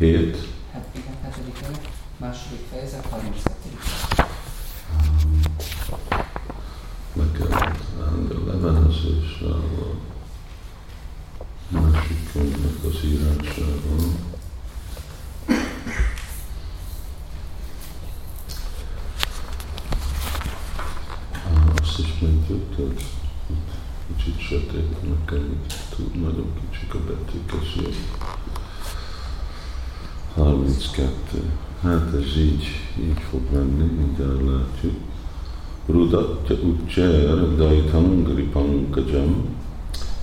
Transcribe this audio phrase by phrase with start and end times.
[0.00, 0.36] 7.
[0.72, 1.76] Hát igen, hetedik év,
[2.16, 3.52] második fejezet, 37.
[7.12, 9.62] Le kell állni a levelezéssel,
[11.38, 14.12] a másik könyvnek az írásával.
[21.82, 23.02] Azt is megtudtad,
[24.16, 25.62] kicsit sötét, nekem
[25.96, 27.96] túl nagyon kicsik a betűk, ezért
[30.44, 31.42] 32.
[31.82, 32.64] Hát ez így,
[33.00, 34.94] így fog menni, mindjárt látjuk.
[35.86, 39.56] Rudatya Uchcher Daitangri Pankajam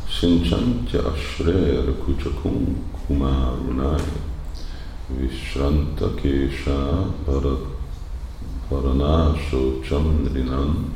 [0.08, 4.00] Sinchantya Ashrer Kuchakum Kumarunaya
[5.10, 7.12] Vishranta Kesha
[8.70, 10.94] Paranasho Chandrinan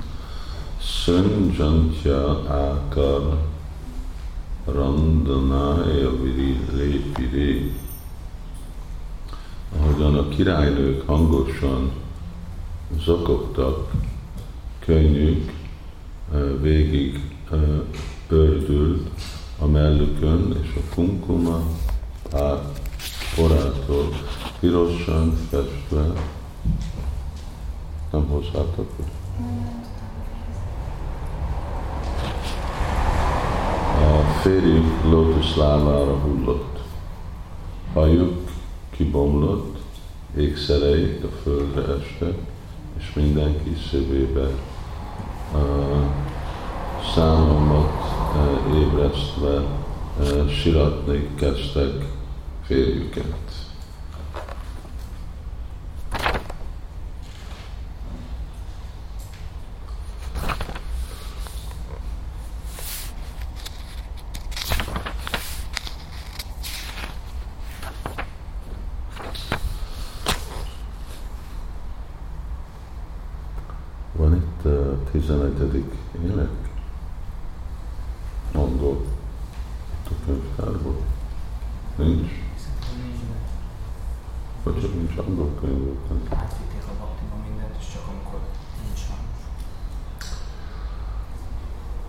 [0.80, 3.38] Sunjantya Akar
[4.68, 7.91] Randanaya Viri Lepire
[10.02, 11.91] ahogyan a királynők hangosan
[13.05, 13.91] zokogtak,
[14.80, 15.54] könnyük
[16.62, 17.20] végig
[18.27, 19.10] ördült
[19.60, 21.62] a mellükön, és a kunkuma
[22.34, 22.82] át
[23.35, 24.10] porától
[24.60, 26.05] pirosan festve,
[28.12, 28.90] nem hozzátok?
[33.99, 36.79] A férjük lótuszlávára hullott.
[37.94, 38.49] Hajuk
[38.90, 39.79] kibomlott,
[40.37, 42.34] ékszereik a földre estek,
[42.98, 44.48] és mindenki szívébe
[45.54, 46.05] uh,
[47.15, 47.91] számomat
[48.35, 49.63] uh, ébresztve
[50.20, 52.05] uh, siratni kezdtek
[52.65, 53.71] férjüket.
[74.22, 75.84] Van itt a 11.
[76.24, 76.50] ének?
[78.51, 79.01] Angol.
[80.06, 80.95] A könyvtárban.
[81.95, 82.29] Nincs?
[84.63, 85.95] Vagy csak nincs angol könyv?
[86.29, 88.40] Átvitték a baktiba mindent, és csak amikor
[88.84, 89.01] nincs.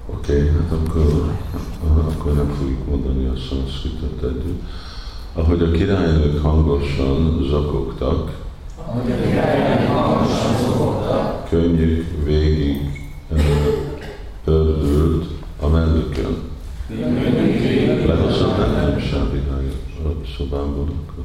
[0.06, 1.32] Oké, okay, hát akkor,
[2.16, 4.62] akkor nem fogjuk mondani a szanszkritot együtt.
[5.32, 8.40] Ahogy a királynők hangosan zakogtak,
[8.76, 12.80] Ahogy a királynők hangosan szokogtak, könnyük végig
[14.44, 15.26] ördült
[15.60, 16.36] a mellükön.
[18.06, 19.42] Lehozott nekem semmi
[20.04, 21.24] a szobámból akkor.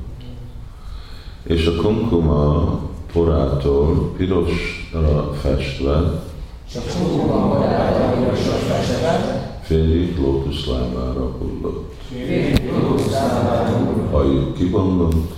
[1.43, 2.79] És a kunkuma
[3.13, 6.23] porától pirosra festve
[6.73, 10.17] csak csúcsuban modellálta a pirosra festve, félig
[12.07, 15.33] félig lótuszámára hullott, Hajuk kibomlott,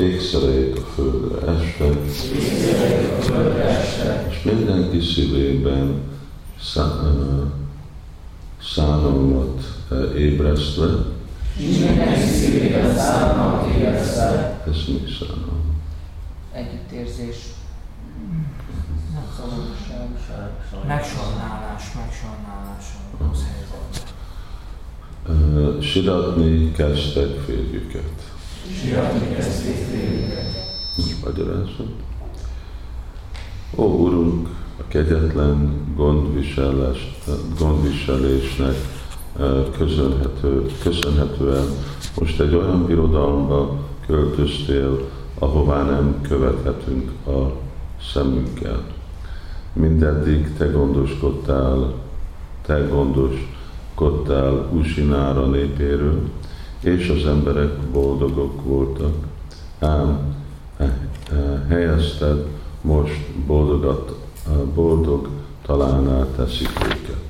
[0.00, 1.84] ékszereit a földre este,
[4.30, 6.00] és mindenki szívében
[8.74, 9.62] szánalmat
[10.16, 10.86] ébresztve,
[11.56, 15.60] és mindenki szívében szánalmat érezte, ez mi szánalom?
[16.52, 17.36] együttérzés,
[20.86, 22.84] megsajnálás, megsajnálás
[23.18, 25.82] a rossz helyzetben.
[25.82, 28.30] Siratni kezdtek férjüket.
[28.68, 29.76] Siratni kezdték.
[30.96, 31.86] Nincs magyarázat.
[33.76, 34.48] Ó, Urunk,
[34.78, 37.20] a kegyetlen gondviselés,
[37.58, 38.74] gondviselésnek
[39.38, 41.66] ö, köszönhető, köszönhetően
[42.18, 47.52] most egy olyan birodalomba költöztél, ahová nem követhetünk a
[48.12, 48.82] szemünkkel.
[49.72, 51.94] Mindeddig te gondoskodtál,
[52.66, 56.20] te gondoskodtál Usinára népéről,
[56.80, 59.14] és az emberek boldogok voltak.
[59.78, 60.34] Ám
[60.76, 60.90] eh,
[61.30, 62.46] eh, helyezted
[62.80, 64.14] most boldogat,
[64.46, 65.28] eh, boldog
[65.66, 67.28] találná teszik őket.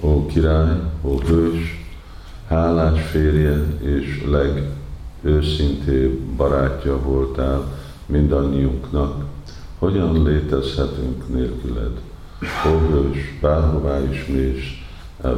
[0.00, 1.86] Ó király, ó hős,
[2.48, 4.24] hálás férje és
[5.22, 9.24] legőszintébb barátja voltál mindannyiunknak,
[9.78, 12.00] hogyan létezhetünk nélküled?
[12.66, 14.64] Ó hős, bárhová is mész,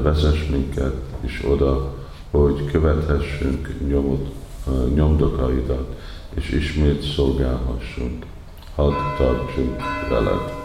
[0.02, 2.01] vezess minket is oda,
[2.32, 4.32] hogy követhessünk nyomod,
[4.94, 5.96] nyomdokaidat,
[6.34, 8.26] és ismét szolgálhassunk.
[8.74, 9.76] Hadd tartsunk
[10.08, 10.61] veled.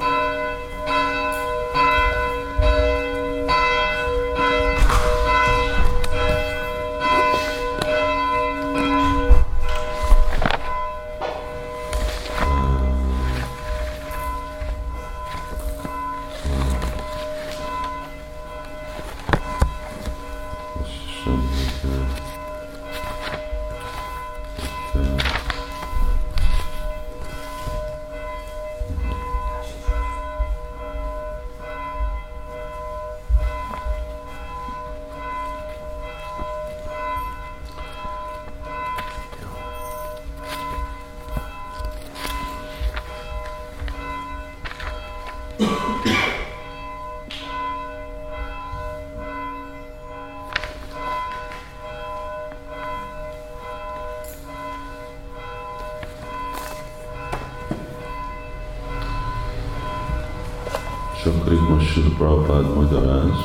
[61.69, 63.39] Most Sila Prabhupád magyaráz.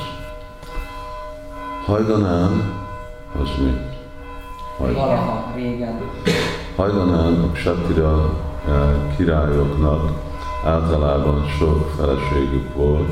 [1.86, 2.72] Hajdanán,
[3.40, 3.72] az mi?
[4.78, 4.94] Hajdan.
[4.94, 6.00] Valaha, régen.
[6.76, 8.34] Hajdanán a ksatira
[8.68, 10.10] eh, királyoknak
[10.64, 13.10] általában sok feleségük volt,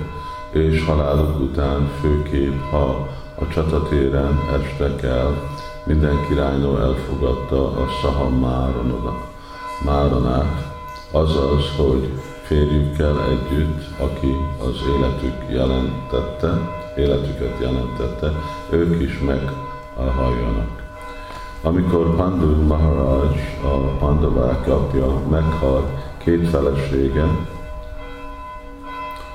[0.51, 5.49] és haláluk után főképp, ha a csatatéren estek el,
[5.85, 8.29] minden királynő elfogadta a Saha
[9.85, 10.73] Máronát,
[11.13, 12.13] azaz, hogy
[12.51, 16.59] férjükkel együtt, aki az életük jelentette,
[16.97, 18.33] életüket jelentette,
[18.71, 20.83] ők is meghalljanak.
[21.63, 23.27] Amikor Pandu Maharaj,
[23.63, 25.85] a Pandavák apja meghal
[26.25, 27.25] két felesége,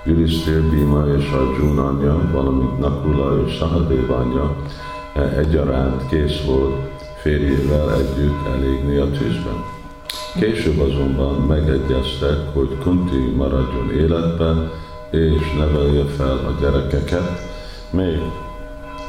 [0.05, 4.55] Yudhiszthir, Bhima és Arjuna anyja, valamint Nakula és Sahadev anyja
[5.37, 6.75] egyaránt kész volt
[7.21, 9.74] férjével együtt elégni a tűzben.
[10.39, 14.71] Később azonban megegyeztek, hogy Kunti maradjon életben,
[15.11, 17.31] és nevelje fel a gyerekeket,
[17.89, 18.19] még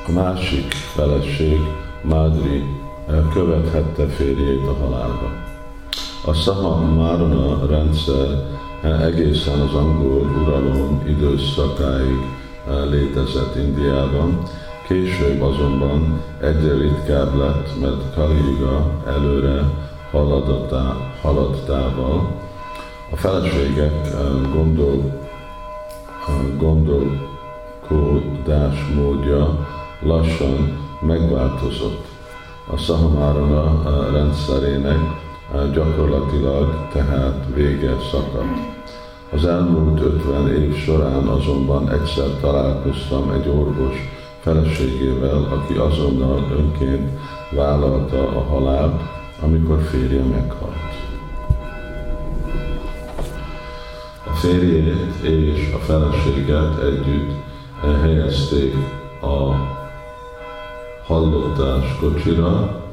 [0.09, 1.61] a másik feleség,
[2.03, 2.63] Mádri,
[3.33, 5.31] követhette férjét a halálba.
[6.25, 8.29] A Saha Márona rendszer
[9.01, 12.19] egészen az angol uralom időszakáig
[12.91, 14.43] létezett Indiában,
[14.89, 19.65] később azonban egyre ritkább lett, mert Kaliuga előre
[21.23, 22.35] haladtával
[23.13, 24.11] a feleségek
[24.53, 25.25] gondol,
[26.59, 29.67] gondolkodás módja
[30.01, 32.07] lassan megváltozott.
[32.73, 33.83] A Sahamárana
[34.13, 34.99] rendszerének
[35.73, 38.75] gyakorlatilag tehát vége szakadt.
[39.33, 43.97] Az elmúlt 50 év során azonban egyszer találkoztam egy orvos
[44.41, 47.11] feleségével, aki azonnal önként
[47.51, 50.75] vállalta a halált, amikor férje meghalt.
[54.27, 57.31] A férjét és a feleséget együtt
[58.03, 58.75] helyezték
[59.21, 59.55] a
[61.07, 62.85] hallottás kocsira,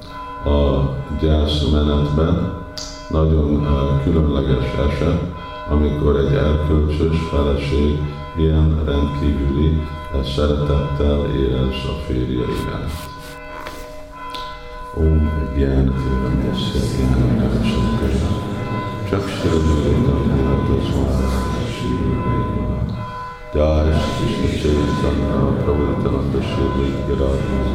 [0.46, 0.90] a
[1.22, 2.62] gyászmenetben,
[3.10, 3.68] nagyon
[4.04, 5.22] különleges eset,
[5.70, 8.00] amikor egy elkölcsös feleség
[8.38, 9.82] ilyen rendkívüli
[10.36, 13.13] szeretettel érez a férje iránt.
[15.02, 15.22] ओम
[15.54, 15.88] ज्ञान
[23.56, 23.88] जय
[24.18, 27.66] कृष्ण चैतन्य प्रभु श्री गिराधन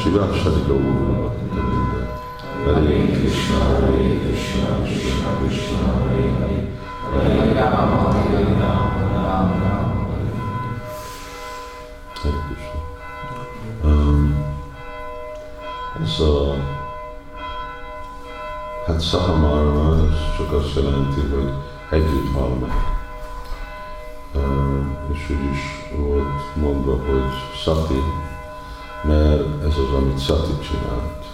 [0.00, 0.62] शिवा शरि
[2.64, 6.58] हरे कृष्ण हरे कृष्ण कृष्ण कृष्ण हरे हरे
[7.12, 9.89] हरे राम हरे राम राम Ram
[16.20, 16.54] A
[18.86, 21.52] hát Sahamarma, ez csak azt jelenti, hogy
[21.90, 22.72] együtt hal meg.
[25.12, 28.02] És úgy is volt mondva, hogy Sati,
[29.02, 31.24] mert ez az, amit Sati csinált.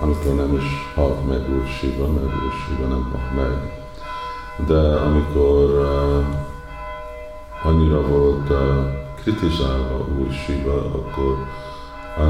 [0.00, 1.66] Amikor nem is halt meg Úr
[1.98, 3.72] mert Úr nem halt meg.
[4.66, 6.24] De amikor uh,
[7.64, 10.32] annyira volt uh, kritizálva Úr
[10.92, 11.46] akkor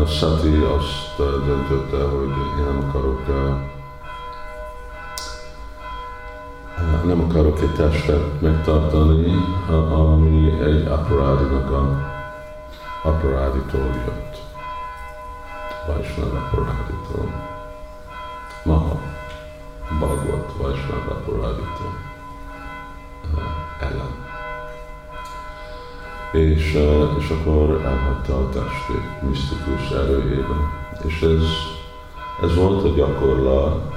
[0.07, 3.21] Sati azt döntötte, hogy én nem akarok
[7.05, 9.35] nem akarok egy testet megtartani,
[9.91, 12.12] ami egy aparádinak a
[13.03, 14.43] aparáditól jött.
[15.87, 17.33] Vaisnav aparáditól.
[18.64, 19.00] Maha.
[19.99, 21.93] Bhagavad Vaisnav aparáditól
[23.81, 24.13] ellen
[26.35, 26.79] és,
[27.19, 30.71] és akkor elhagyta a testét misztikus erőjében.
[31.07, 31.43] És ez,
[32.43, 33.93] ez volt a gyakorlat.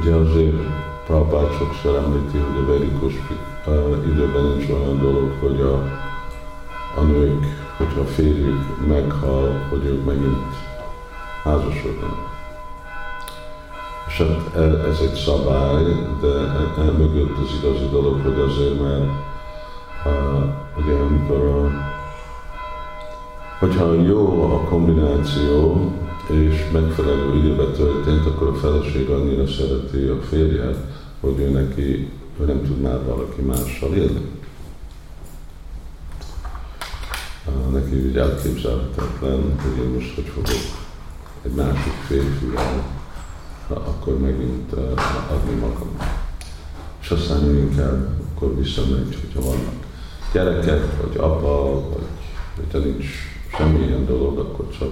[0.00, 0.56] Ugye azért
[1.06, 3.12] Prabhupád sokszor említi, hogy a verikus
[4.06, 5.74] időben nincs olyan dolog, hogy a,
[7.00, 7.44] a nők,
[7.76, 10.54] hogyha a férjük meghal, hogy ők megint
[11.44, 12.32] házasodnak.
[14.06, 14.54] És hát
[14.90, 15.84] ez egy szabály,
[16.20, 16.90] de e, e
[17.42, 19.33] az igazi dolog, hogy azért, mert
[20.76, 21.70] ugye amikor
[23.58, 25.90] hogyha jó a kombináció,
[26.30, 30.78] és megfelelő időbe történt, akkor a feleség annyira szereti a férjet,
[31.20, 34.32] hogy ő neki ő nem tud már valaki mással élni.
[37.72, 40.62] Neki úgy elképzelhetetlen, hogy én most hogy fogok
[41.42, 42.84] egy másik férfivel,
[43.68, 44.72] akkor megint
[45.30, 45.96] adni magam.
[47.00, 49.83] És aztán ő inkább akkor visszamegy, hogyha vannak
[50.34, 52.06] gyerekek, vagy apa, vagy
[52.56, 53.06] hogyha nincs
[53.56, 54.90] semmilyen dolog, akkor csak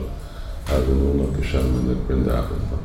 [0.68, 2.78] elvonulnak és elmennek Brindávonba.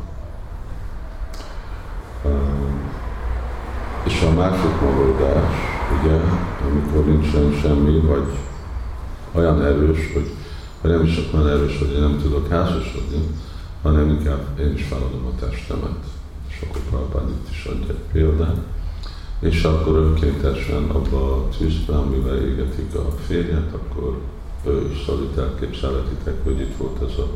[4.05, 5.53] És a másik megoldás,
[5.99, 6.15] ugye,
[6.69, 8.27] amikor nincsen semmi, vagy
[9.31, 10.31] olyan erős, hogy,
[10.81, 13.21] hogy nem is olyan erős, hogy én nem tudok házasodni,
[13.81, 16.05] hanem inkább én is feladom a testemet.
[16.49, 18.57] És akkor Prabhupád itt is adja egy példát.
[19.39, 24.19] És akkor önkéntesen abba a tűzbe, amivel égetik a férjet, akkor
[24.65, 27.27] ő is szalít elképzelhetitek, hogy itt volt ez a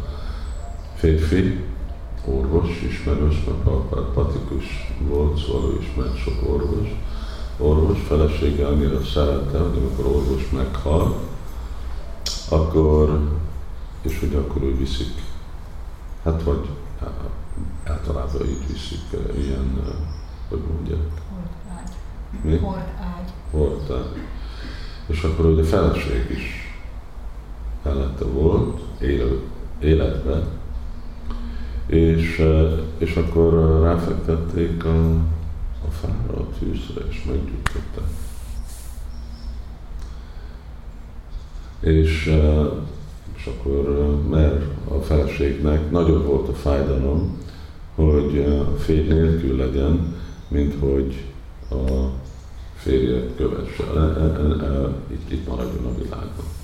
[0.95, 1.63] férfi,
[2.25, 6.87] orvos, ismerős, mert patikus volt, szóval ő ismert sok orvos.
[7.57, 11.19] Orvos felesége annyira szerette, hogy amikor orvos meghal,
[12.49, 13.19] akkor,
[14.01, 15.13] és ugye akkor ő viszik,
[16.23, 16.69] hát vagy
[17.83, 19.81] általában így viszik ilyen,
[20.49, 21.21] hogy mondják.
[22.41, 22.57] Mi?
[22.57, 23.31] Hortágy.
[23.51, 24.21] Hortágy.
[25.07, 26.75] És akkor ugye feleség is
[27.83, 29.41] mellette volt, élő,
[29.79, 30.43] életben,
[31.85, 32.45] és,
[32.97, 35.13] és akkor ráfektették a,
[35.87, 38.09] a fára, a tűzre, és meggyújtották.
[41.79, 42.35] És,
[43.35, 47.37] és akkor, mert a feleségnek nagyobb volt a fájdalom,
[47.95, 50.15] hogy a férj nélkül legyen,
[50.47, 51.25] mint hogy
[51.69, 52.09] a
[52.81, 53.83] férje kövesse.
[55.11, 56.59] Itt, itt maradjon a világon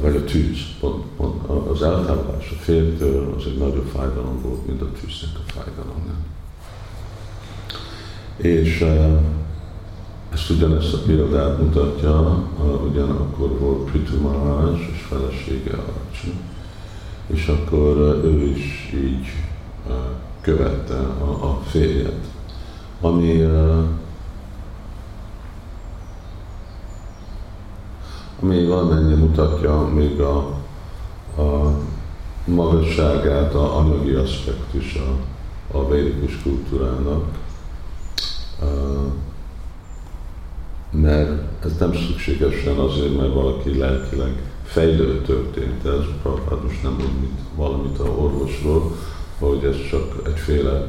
[0.00, 4.82] vagy a tűz, pont, pont az eltávolás a fértől az egy nagyobb fájdalom volt, mint
[4.82, 6.02] a tűznek a fájdalom.
[8.36, 9.20] És uh,
[10.32, 16.32] ezt ugyanezt a példát mutatja, uh, ugyanakkor volt Prithu Maharaj és felesége Arcsi,
[17.26, 19.26] és akkor uh, ő is így
[19.86, 19.94] uh,
[20.40, 22.24] követte a, a férjet,
[23.00, 23.42] ami
[28.44, 30.36] ami valamennyi mutatja még a,
[31.42, 31.78] a
[32.44, 35.16] magasságát, a anyagi aspektusa
[35.72, 37.24] a védikus kultúrának,
[40.90, 47.20] mert ez nem szükségesen azért, mert valaki lelkileg fejlő történt ez, Prabhupád most nem mond
[47.20, 48.96] mit, valamit a orvosról,
[49.38, 50.86] hogy ez csak egyféle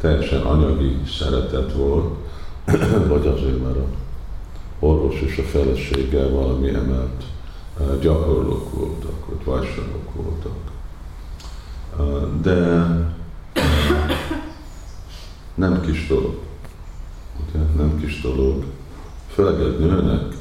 [0.00, 2.14] teljesen anyagi szeretet volt,
[3.12, 3.86] vagy azért, mert a
[4.78, 7.24] orvos és a felesége valami emelt
[8.00, 10.56] gyakorlók voltak, vagy vajsanok voltak.
[12.42, 12.86] De
[15.54, 16.38] nem kis dolog.
[17.48, 17.64] Ugye?
[17.76, 18.64] Nem kis dolog.
[19.28, 20.34] Főleg egy nőnek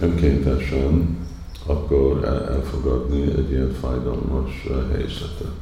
[0.00, 1.20] önkéntesen
[1.66, 5.60] akkor elfogadni egy ilyen fájdalmas helyzetet.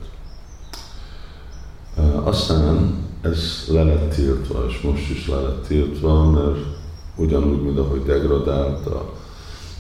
[2.24, 6.79] Aztán ez le lett tiltva, és most is le lett tiltva, mert
[7.20, 9.12] ugyanúgy, mint ahogy degradált a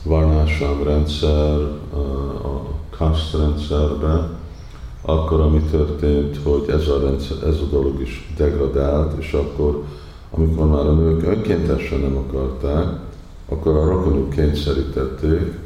[0.02, 1.60] varnásám rendszer,
[2.44, 2.62] a
[2.96, 4.28] kaszt rendszerbe,
[5.02, 9.84] akkor ami történt, hogy ez a, rendszer, ez a dolog is degradált, és akkor,
[10.30, 12.98] amikor már a nők önkéntesen nem akarták,
[13.48, 15.58] akkor a rokonuk kényszerítették,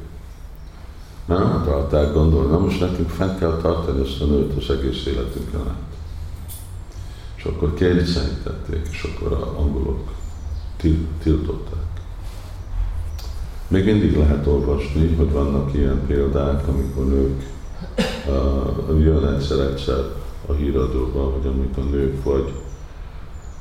[1.26, 5.06] mert nem akarták gondolni, na most nekünk fent kell tartani ezt a nőt az egész
[5.06, 5.82] életünkön át.
[7.36, 9.98] És akkor kényszerítették, és akkor a angolok
[11.22, 11.84] tiltották.
[13.68, 17.46] Még mindig lehet olvasni, hogy vannak ilyen példák, amikor nők
[18.88, 20.04] uh, jön egyszer-egyszer
[20.46, 22.52] a híradóban, hogy amikor nők vagy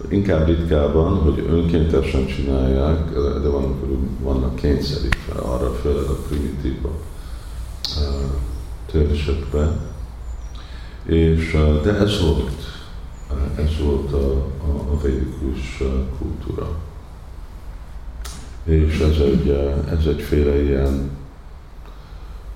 [0.09, 3.77] inkább ritkábban, hogy önkéntesen csinálják, de vannak,
[4.19, 6.91] vannak kényszerítve arra, főleg a primitív uh,
[8.91, 9.71] törzsekbe.
[11.05, 12.51] És, de ez volt,
[13.55, 14.31] ez volt a,
[14.67, 15.83] a, a védikus
[16.17, 16.69] kultúra
[18.63, 19.49] és ez egy,
[19.91, 21.09] ez egyféle ilyen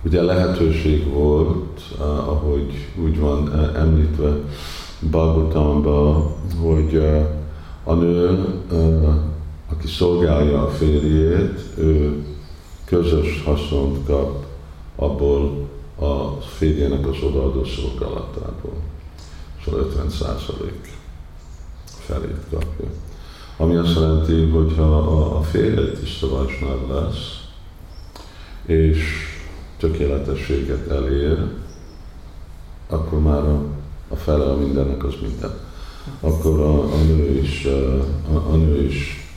[0.04, 4.38] ugye lehetőség volt, ahogy úgy van említve
[5.00, 6.96] Bhagavatamban, hogy
[7.84, 8.46] a nő,
[9.70, 12.24] aki szolgálja a férjét, ő
[12.86, 14.46] közös haszont kap
[14.96, 15.68] abból
[16.00, 18.76] a férjének az odaadó szolgálatából.
[19.66, 20.92] Szóval 50 százalék
[22.00, 22.88] felét kapja.
[23.58, 27.42] Ami azt jelenti, hogy ha a, a férje tiszta vasnáv lesz,
[28.66, 29.00] és
[29.78, 31.38] tökéletességet elér,
[32.90, 33.64] akkor már a,
[34.10, 35.52] a fele a mindennek az minden.
[36.20, 39.28] Akkor a, a nő is, a, a nő is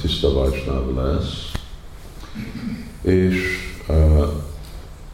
[0.00, 1.52] tiszta vajsnáv lesz,
[3.02, 3.36] és,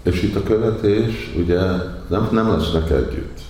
[0.02, 1.60] és itt a követés ugye
[2.08, 3.40] nem, nem lesznek együtt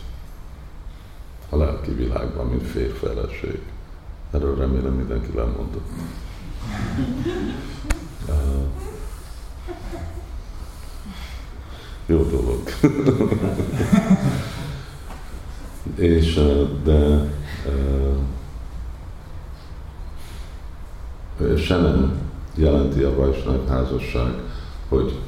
[1.48, 3.60] a lelki világban, mint férfeleség.
[4.32, 5.88] Erről remélem mindenki lemondott.
[8.28, 8.34] Uh,
[12.06, 12.62] jó dolog.
[15.94, 16.34] És
[16.84, 17.30] de
[21.56, 22.12] se nem
[22.54, 24.32] jelenti a Vajsnav házasság,
[24.88, 25.18] hogy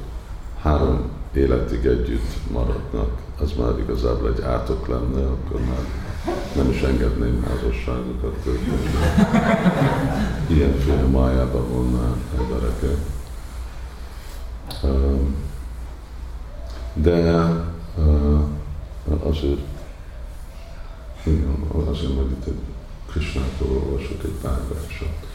[0.61, 3.09] három életig együtt maradnak.
[3.39, 6.04] Az már igazából egy átok lenne, akkor már
[6.55, 8.89] nem is engedném házasságokat történni.
[10.47, 12.97] Ilyenféle májába vonná embereket.
[16.93, 17.43] De
[19.23, 19.59] azért,
[21.23, 22.59] igen, azért majd itt egy
[23.05, 25.33] Krishnától olvasok egy pár verset.